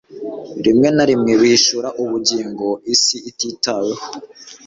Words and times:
rimwe 0.65 0.87
na 0.95 1.03
rimwe 1.09 1.31
bihishura 1.41 1.89
ubugingo 2.03 2.67
isi 2.93 3.17
ititaweho 3.31 4.05